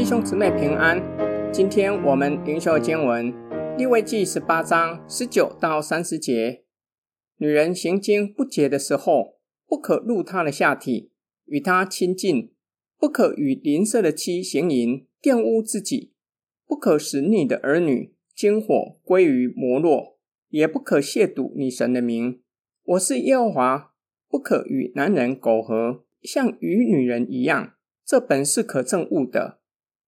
[0.00, 0.98] 弟兄姊妹平安，
[1.52, 3.34] 今天我们灵修经文
[3.76, 6.64] 利未记十八章十九到三十节。
[7.36, 9.36] 女人行经不洁的时候，
[9.68, 11.12] 不可入她的下体，
[11.44, 12.48] 与她亲近；
[12.98, 16.12] 不可与邻舍的妻行淫，玷污自己；
[16.66, 20.16] 不可使你的儿女经火归于摩洛，
[20.48, 22.40] 也不可亵渎你神的名。
[22.84, 23.92] 我是耶和华，
[24.30, 29.59] 不可与男人苟合，像与女人一样，这本是可憎恶的。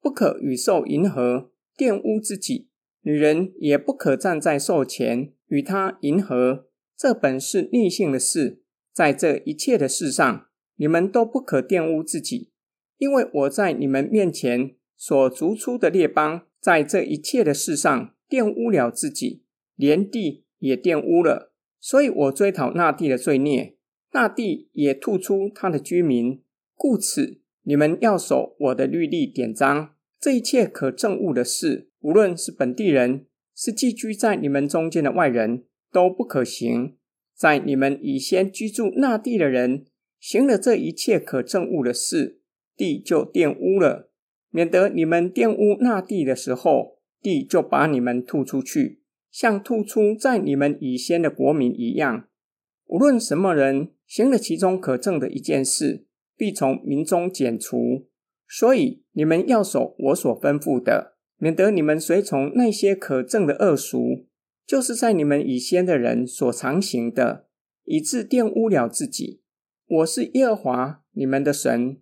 [0.00, 2.68] 不可与兽迎合，玷污自己；
[3.02, 8.62] 女人也不可站在兽前与他迎合，这本是逆性的事。
[8.92, 12.50] 在这一切的事上，你们都不可玷污自己，
[12.98, 19.44] 因为我在你们面前所逐出的列邦，在这一切的事上玷污了自己，
[19.76, 21.52] 连地也玷污了。
[21.78, 23.76] 所以我追讨那地的罪孽，
[24.12, 26.42] 那地也吐出他的居民。
[26.74, 27.40] 故此。
[27.70, 36.96] 你们要守我的律例典章，这一切可憎恶的事，无论是本地人，是寄居在你们中间的外人，都不可行。
[37.32, 39.86] 在你们以先居住那地的人，
[40.18, 42.40] 行了这一切可憎恶的事，
[42.76, 44.10] 地就玷污了，
[44.50, 52.26] 免得你们玷污那地的时候，地就把你们吐出去，像吐出在你们以先的国民一样。
[52.86, 56.06] 无论什么人行了其中可憎的一件事，
[56.40, 58.08] 必从民中剪除，
[58.48, 64.26] 所以你们要守我所吩咐的，免得你们随从那些可憎的恶俗，
[64.66, 67.46] 就是在你们以先的人所常行的，
[67.84, 69.42] 以致玷污了自己。
[69.86, 72.00] 我是耶和华你们的神。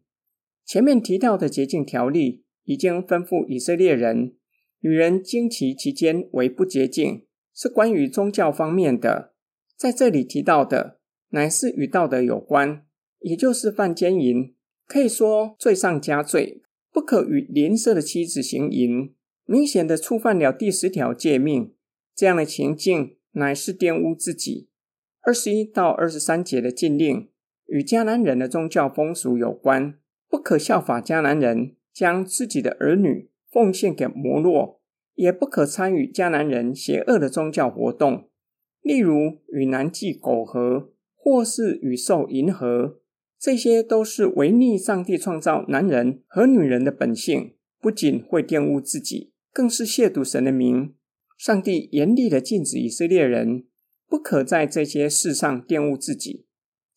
[0.65, 4.37] 前面提到的洁净条例已经吩咐以色列人，
[4.79, 9.35] 女人经期期间为不洁净，是关于宗教方面的。
[9.77, 12.85] 在这里提到的，乃是与道德有关。
[13.21, 14.55] 也就是犯奸淫，
[14.87, 19.15] 可以说罪上加罪，不可与邻舍的妻子行淫，
[19.45, 21.75] 明显的触犯了第十条诫命。
[22.15, 24.69] 这样的情境乃是玷污自己。
[25.21, 27.29] 二十一到二十三节的禁令
[27.67, 29.99] 与迦南人的宗教风俗有关，
[30.29, 34.81] 不可效法迦南人，将自己的儿女奉献给摩洛，
[35.15, 38.29] 也不可参与迦南人邪恶的宗教活动，
[38.81, 43.01] 例如与男妓苟合，或是与兽淫合。
[43.39, 50.95] 这些都是违逆上帝创造男人和女人的本性，不仅会玷污自己，更是亵渎神的名。
[51.37, 53.65] 上帝严厉的禁止以色列人
[54.09, 56.47] 不可在这些事上玷污自己。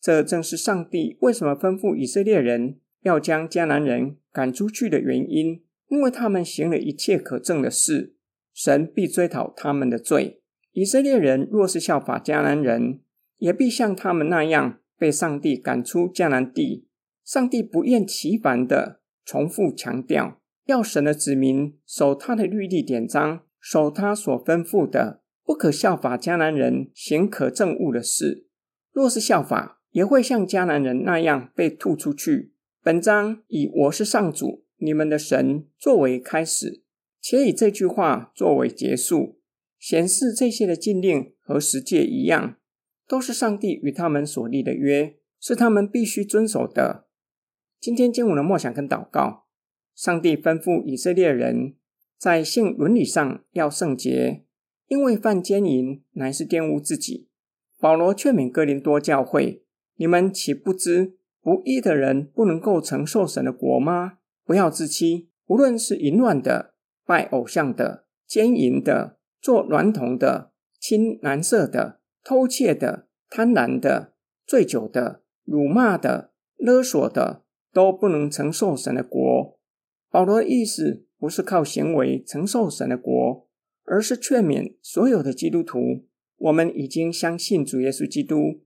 [0.00, 8.16] 这正是上帝为什么吩咐以色列人要将迦南人赶出去的原因，因为他们行了一切可憎的事，
[8.52, 10.40] 神必追讨他们的罪。
[10.72, 12.98] 以色列人若是效法迦南人，
[13.38, 14.80] 也必像他们那样。
[15.02, 16.86] 被上帝赶出迦南地，
[17.24, 28.46] 上帝不厌其烦地重复强调，要神的子民守他的律例典章，守他所吩咐的，不可效法迦南人行可憎恶的事。
[28.92, 32.52] 若是效法，也会像迦南人那样被吐出去。
[32.80, 36.84] 本章以“我是上主，你们的神”作为开始，
[37.20, 39.40] 且以这句话作为结束，
[39.80, 42.54] 显示这些的禁令和十诫一样。
[43.12, 47.04] 都是上帝与他们所立的约，是他们必须遵守的。
[47.78, 49.44] 今天经文的默想跟祷告，
[49.94, 51.74] 上帝吩咐以色列人
[52.16, 54.46] 在性伦理上要圣洁，
[54.88, 57.28] 因为犯奸淫乃是玷污自己。
[57.78, 59.62] 保罗劝勉哥林多教会：
[59.96, 64.14] 你们岂不知不义的人不能够承受神的国吗？
[64.46, 66.72] 不要自欺，无论是淫乱的、
[67.04, 71.98] 拜偶像的、奸淫的、做娈童的、亲男色的。
[72.24, 74.14] 偷窃的、贪婪的、
[74.46, 79.58] 醉酒的、辱骂的、勒索的，都不能承受神的国。
[80.10, 83.48] 保罗的意思不是靠行为承受神的国，
[83.84, 86.04] 而是劝勉所有的基督徒：
[86.36, 88.62] 我们已经相信主耶稣基督，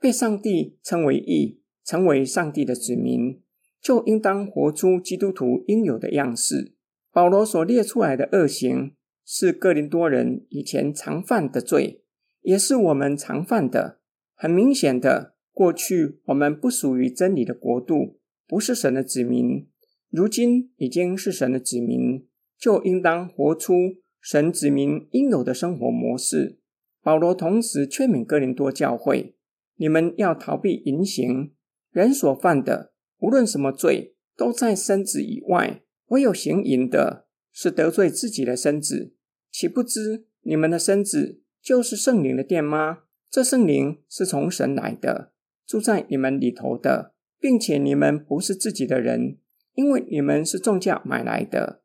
[0.00, 3.42] 被上帝称为义，成为上帝的子民，
[3.82, 6.74] 就应当活出基督徒应有的样式。
[7.12, 8.94] 保罗所列出来的恶行，
[9.24, 12.04] 是哥林多人以前常犯的罪。
[12.46, 13.98] 也是我们常犯的。
[14.32, 19.66] 很明显的，过去我们不属于真理的国度，不是神的子民。
[20.10, 22.24] 如今已经是神的子民，
[22.56, 23.74] 就应当活出
[24.20, 26.60] 神子民应有的生活模式。
[27.02, 29.34] 保罗同时劝勉哥林多教会：
[29.74, 31.52] 你们要逃避淫行。
[31.90, 39.14] 人所犯的，无论什么罪，都在身子以外；唯有行淫的，是得罪自己的身子。
[39.50, 42.98] 岂不知你们的身子，就是圣灵的殿吗？
[43.28, 45.32] 这圣灵是从神来的，
[45.66, 49.38] 住在你们里头的，并且你们不是自己的人，
[49.74, 51.82] 因为你们是重价买来的，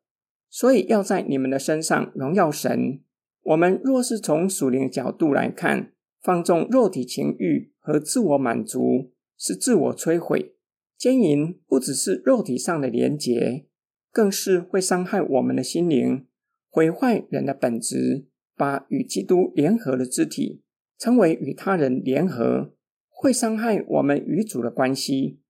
[0.48, 3.00] 所以要在你们的身上荣耀神。
[3.42, 5.92] 我们若是从属灵的角度来看，
[6.22, 10.54] 放纵肉体情欲和自我满足是自我摧毁。
[10.96, 13.66] 奸淫不只是肉体上的连结，
[14.12, 16.28] 更是会伤害我们的心灵，
[16.70, 20.62] 毁坏人的本质，把与基督联合的肢体
[20.98, 22.74] 称为与他人联合，
[23.08, 25.40] 会伤害我们与主的关系。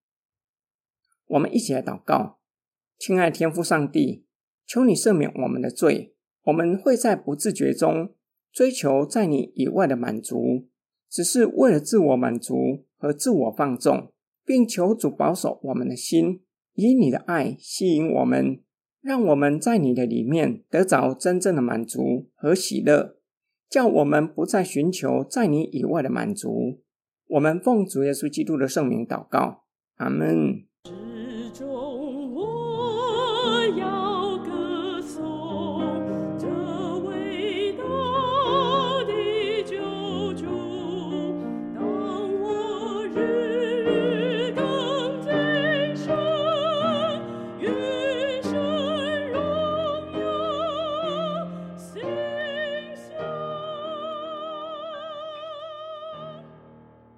[1.27, 2.39] 我们一起来祷告，
[2.99, 4.27] 亲爱天父上帝，
[4.67, 6.15] 求你赦免我们的罪。
[6.45, 8.15] 我们会在不自觉中
[8.53, 10.69] 追求在你以外的满足，
[11.09, 14.13] 只是为了自我满足和自我放纵。
[14.45, 16.43] 并求主保守我们的心，
[16.75, 18.61] 以你的爱吸引我们，
[19.03, 23.17] 让我们在你的里面得着真正的满足和喜乐，
[23.69, 26.81] 叫我们不再寻求在你以外的满足。
[27.27, 29.65] 我们奉主耶稣基督的圣名祷告，
[29.97, 30.67] 阿门。